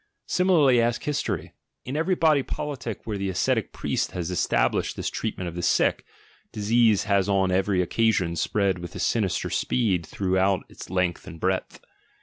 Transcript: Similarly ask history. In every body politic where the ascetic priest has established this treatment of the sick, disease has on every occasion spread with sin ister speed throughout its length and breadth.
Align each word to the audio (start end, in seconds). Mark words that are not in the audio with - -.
Similarly 0.25 0.81
ask 0.81 1.03
history. 1.03 1.53
In 1.85 1.95
every 1.95 2.15
body 2.15 2.41
politic 2.41 3.05
where 3.05 3.19
the 3.19 3.29
ascetic 3.29 3.71
priest 3.71 4.13
has 4.13 4.31
established 4.31 4.95
this 4.95 5.11
treatment 5.11 5.47
of 5.47 5.53
the 5.53 5.61
sick, 5.61 6.03
disease 6.51 7.03
has 7.03 7.29
on 7.29 7.51
every 7.51 7.83
occasion 7.83 8.35
spread 8.35 8.79
with 8.79 8.99
sin 8.99 9.25
ister 9.25 9.51
speed 9.51 10.03
throughout 10.07 10.63
its 10.69 10.89
length 10.89 11.27
and 11.27 11.39
breadth. 11.39 11.81